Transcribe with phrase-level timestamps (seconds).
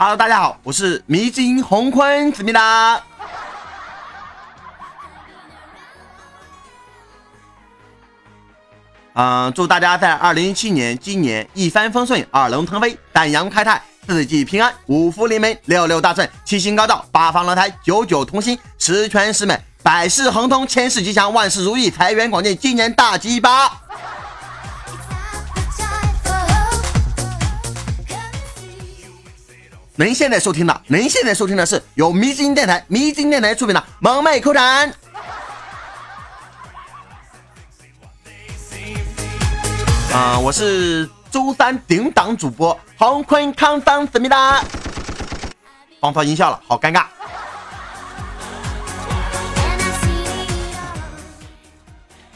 [0.00, 3.02] Hello，大家好，我是迷津红坤子密达。
[9.14, 23.82] 嗯，祝大家在二零一七年今年一帆风顺，二龙腾飞，丹阳开泰，四季平安，五福临门，六六大顺，七星高照，八方乐胎，九九同心，十全十美，百事亨通，千事吉祥，万事如意，财源广进，今年大吉吧！
[30.00, 34.94] 您现在收听的，您现在收听的是由迷津电台、迷津电台出品的《萌妹口展》。
[40.14, 44.62] 啊，我是周三顶档主播黄坤康当思密达，
[46.00, 47.06] 放错音效了，好尴尬。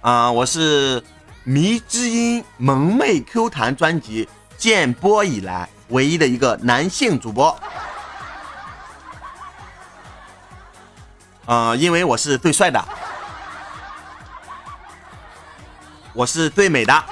[0.00, 1.00] 啊，我是
[1.44, 5.68] 迷之音萌妹 Q 弹专辑建播以来。
[5.88, 7.58] 唯一的一个男性主播，
[11.44, 12.82] 呃，因为我是最帅的，
[16.14, 17.04] 我是最美的，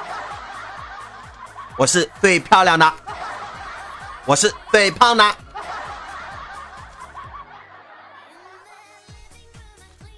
[1.76, 2.92] 我是最漂亮的，
[4.24, 5.36] 我是最胖的，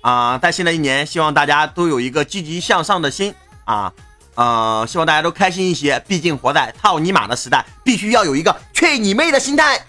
[0.01, 3.35] 啊，在新的一年，希望大家都有一个积极向上的心。
[3.65, 3.93] 啊。
[4.35, 9.81] 呃，希望大家都开心一些，毕竟活在操你妈的时代，必须要有一个去你妹的心态。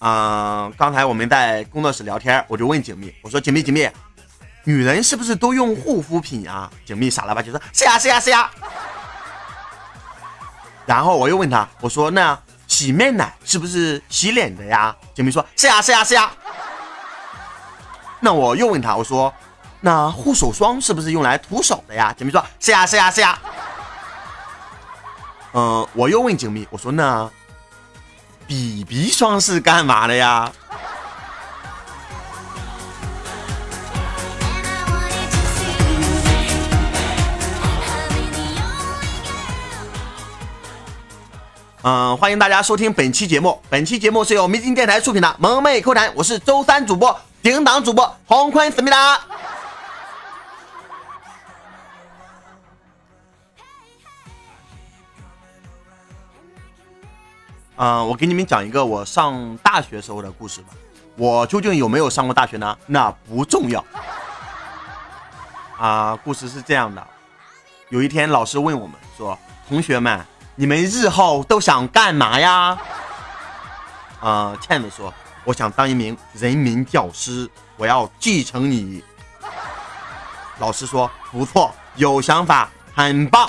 [0.00, 3.88] 嗯，刚才我们在工作室聊天，我就问景蜜，我说景蜜景蜜，
[4.64, 6.70] 女人是不是都用护肤品啊？
[6.84, 8.50] 景蜜傻了吧唧说，是呀是呀是呀。
[10.84, 14.94] 然后我又问他，我说那洗面奶是不是洗脸的呀？
[15.14, 16.30] 景蜜说，是呀是呀是呀。
[18.24, 19.32] 那我又问他，我说。
[19.80, 22.10] 那护手霜是不是用来涂手的呀？
[22.16, 23.38] 景蜜说：是呀，是呀，是呀。
[25.52, 27.30] 嗯，我又问景蜜，我说那
[28.46, 30.50] BB 霜是干嘛的呀？
[41.82, 43.60] 嗯，欢迎大家收听本期节目。
[43.68, 47.14] 本期节目是由迷津电台出品的《萌妹扣谈》，我是周三主播，
[47.44, 49.20] 顶档主播黄坤思密达。
[57.76, 60.68] 嗯，我给你们讲一个我上大学时候的故事吧。
[61.18, 62.78] 我究竟有没有上过大学呢？
[62.86, 63.84] 那不重要。
[65.78, 67.06] 啊，故事是这样的：
[67.90, 69.38] 有一天，老师问我们说
[69.68, 70.24] ：“同学们，
[70.54, 72.78] 你们日后都想干嘛呀？”
[74.22, 75.12] 啊，倩子说
[75.44, 79.04] ：“我想当一名人民教师，我要继承你。”
[80.58, 83.48] 老师说：“不错，有想法，很棒。”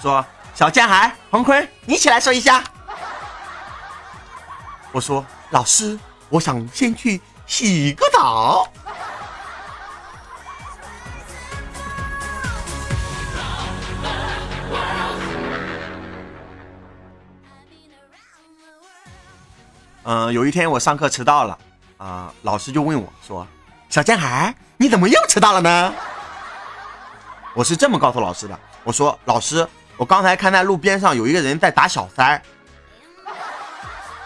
[0.00, 0.24] 说。
[0.54, 2.64] 小贱孩，黄坤，你起来说一下。
[4.90, 5.96] 我说，老师，
[6.28, 8.66] 我想先去洗个澡。
[20.10, 21.58] 嗯，有一天我上课迟到了，
[21.98, 23.46] 啊，老师就问我说
[23.90, 25.94] ：“小贱孩，你怎么又迟到了呢？”
[27.52, 29.68] 我是这么告诉老师的，我说：“老师。”
[29.98, 32.42] 我刚才看在路边上有一个人在打小三儿，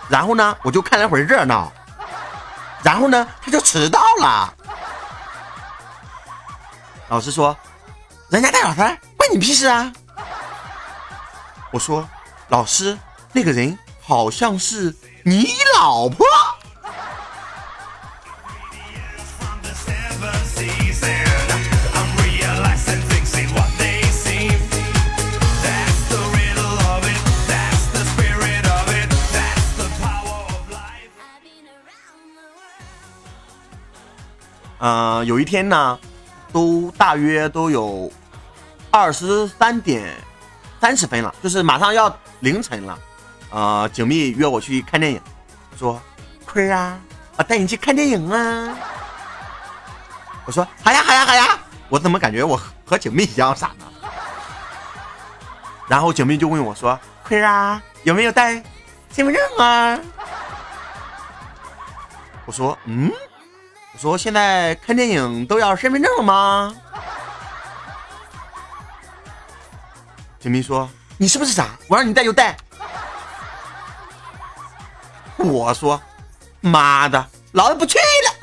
[0.09, 1.73] 然后呢，我就看了会儿热闹，
[2.85, 4.55] 然后呢，他就迟到了。
[7.09, 7.57] 老师说
[8.31, 9.93] ：“人家打小三关你屁事啊！”
[11.73, 12.09] 我说
[12.51, 12.97] ：“老师，
[13.33, 14.95] 那个人好像是
[15.25, 16.27] 你老婆。”
[34.85, 35.97] 嗯，有一天呢，
[36.53, 38.11] 都大约都有
[38.91, 40.13] 二十三点
[40.81, 42.99] 三十分了，就是马上要凌晨了。
[43.51, 45.21] 呃，景蜜约我去看电影，
[45.83, 46.01] 说
[46.47, 46.97] ：“坤儿啊，
[47.37, 48.79] 我带你去看电影啊。”
[50.47, 51.59] 我说：“好呀，好呀，好呀。”
[51.91, 53.87] 我怎么感觉我和景蜜一样傻呢？
[55.89, 56.97] 然后景蜜就问我说
[57.27, 58.63] ：“坤儿啊，有没有带
[59.13, 59.99] 身份证啊？”
[62.47, 63.11] 我说：“嗯。”
[63.93, 66.73] 我说：“现在看电影都要身份证了吗？”
[70.39, 70.89] 景明说
[71.19, 71.71] ：“你是不是傻？
[71.89, 72.57] 我让你带就带。”
[75.43, 76.01] 我说，
[76.61, 78.35] 妈的，老子不去了。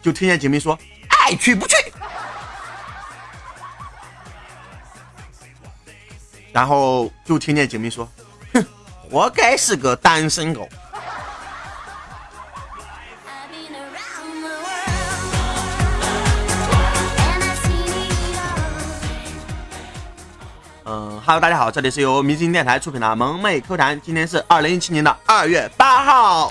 [0.00, 1.74] 就听见警民说，爱去不去。
[6.52, 8.08] 然后就听见警民说，
[8.54, 8.64] 哼，
[9.10, 10.68] 活该是个单身狗。
[20.90, 26.50] 嗯哈喽，大家好，这里是由迷津电台出品的《萌妹 Q 弹》，今天是二零一七年的二月八号。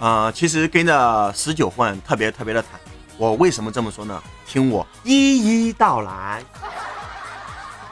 [0.00, 2.72] 呃，其实跟着十九混特别特别的惨。
[3.16, 4.20] 我为什么这么说呢？
[4.44, 6.42] 听我一一道来。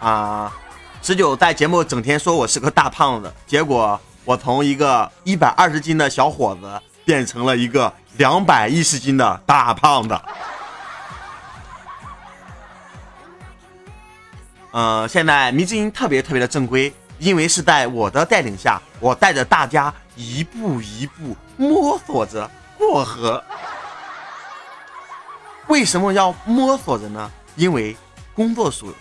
[0.01, 0.53] 啊，
[1.01, 10.21] 十九在节目整天说我是个大胖子，结果我从一个一百二十斤的小伙子变成了一个两百一十斤的大胖子。
[14.73, 21.37] 呃，现在迷之音特别特别的正规，因为是在我的带领下，我带着大家一步一步。
[21.57, 23.43] 摸索着过河，
[25.69, 27.31] 为什么要摸索着呢？
[27.55, 27.97] 因为
[28.35, 28.93] 工作组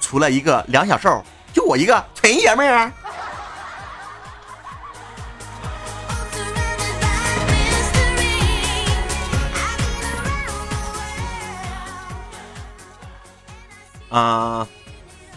[0.00, 1.22] 除了一个梁小瘦，
[1.52, 2.92] 就我一个纯爷们儿。
[14.14, 14.66] 嗯，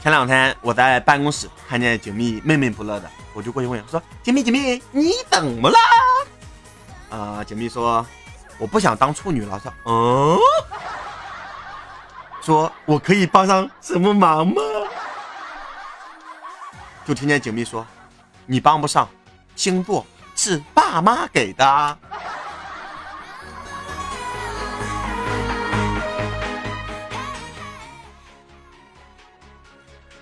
[0.04, 5.78] 前两天我在办公室看见景蜜闷闷不乐的，我就过去问说：“景蜜，景蜜，你怎么了？”
[7.10, 8.06] 啊，锦觅说
[8.60, 10.38] ：“我不想当处女了。”说：“嗯，
[12.42, 14.62] 说我可以帮上什么忙吗？”
[17.08, 17.88] 就听见锦觅说
[18.46, 19.08] ：“你帮不上，
[19.56, 20.06] 星座
[20.36, 21.98] 是爸妈给的。”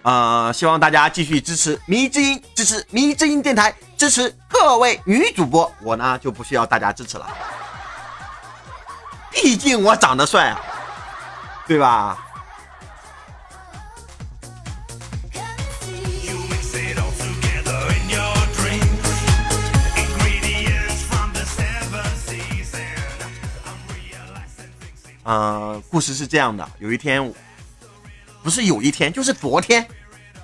[0.04, 5.72] 呃，希望大家继续支持迷之音，支持迷之音电台，支持各位女主播。
[5.82, 7.26] 我呢就不需要大家支持了，
[9.32, 10.62] 毕竟我长得帅啊，
[11.66, 12.18] 对吧？
[25.26, 27.34] 嗯，故事是这样的，有一天。
[28.44, 29.88] 不是有一天，就是昨天，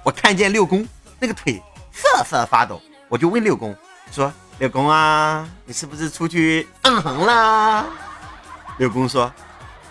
[0.04, 0.88] 我看见六公
[1.20, 1.62] 那个腿
[1.92, 3.76] 瑟瑟发抖，我就问六公
[4.10, 7.86] 说：“六公啊，你是不是出去嗯哼啦？”
[8.80, 9.30] 六公说：“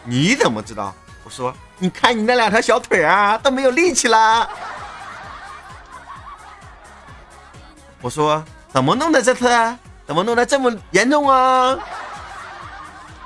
[0.05, 4.49] 你怎么知道？”我说：“你看你那两条小腿啊，都没有力气了。”
[8.01, 9.47] 我说：“怎么弄的这次？
[10.07, 11.79] 怎么弄的这么严重啊？”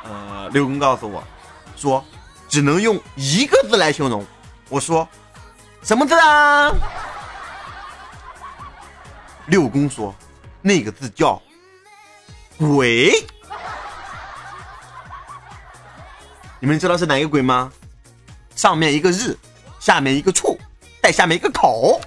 [0.02, 1.23] 呃，六公告诉我
[1.76, 2.05] 说
[2.49, 4.26] ：“只能用一个字来形容。”
[4.72, 5.06] 我说，
[5.82, 6.72] 什么字啊？
[9.48, 10.14] 六公说，
[10.62, 11.38] 那个字叫
[12.56, 13.12] 鬼。
[16.58, 17.70] 你们知道是哪个鬼吗？
[18.56, 19.36] 上面一个日，
[19.78, 20.58] 下面一个处，
[21.02, 22.00] 再下面一个口。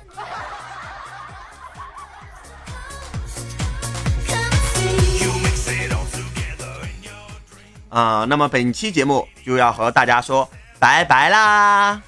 [7.89, 12.01] 啊，那么本期节目就要和大家说拜拜啦。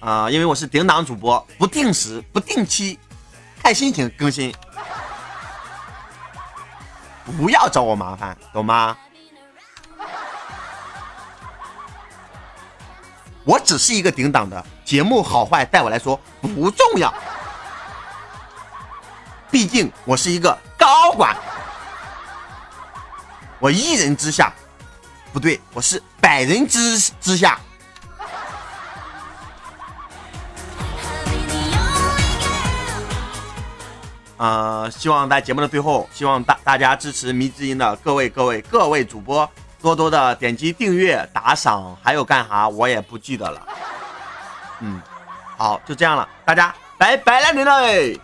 [0.00, 2.98] 啊，因为我是顶档主播，不定时、不定期，
[3.62, 4.54] 看心情更新，
[7.36, 8.96] 不要找我麻烦，懂吗？
[13.44, 17.12] 我只是一个顶档的节目好坏，在我来说不重要，
[19.50, 21.36] 毕竟我是一个高管，
[23.58, 24.50] 我一人之下，
[25.30, 27.60] 不对，我是百人之之下。
[34.40, 39.46] 呃，希望在节目的最后，希望大大家支持迷之音的各位各位各位主播，
[39.82, 43.68] 多多的点击订阅、打赏，还有干啥我也不记得了。
[44.80, 44.98] 嗯，
[45.58, 48.18] 好，就这样了，大家拜拜了，您嘞。